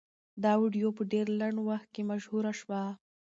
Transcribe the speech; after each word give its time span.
دا 0.43 0.51
ویډیو 0.61 0.89
په 0.97 1.03
ډېر 1.11 1.27
لنډ 1.39 1.57
وخت 1.69 1.87
کې 1.93 2.01
مشهوره 2.11 2.51
شوه. 2.59 2.81